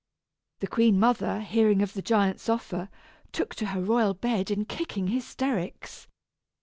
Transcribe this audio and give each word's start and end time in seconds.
The 0.61 0.67
queen 0.67 0.99
mother, 0.99 1.41
hearing 1.41 1.83
of 1.83 1.93
the 1.93 2.01
giant's 2.01 2.49
offer, 2.49 2.89
took 3.31 3.53
to 3.53 3.67
her 3.67 3.81
royal 3.83 4.15
bed 4.15 4.49
in 4.49 4.65
kicking 4.65 5.09
hysterics. 5.09 6.07